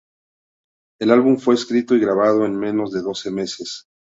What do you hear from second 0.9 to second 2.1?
El álbum fue escrito y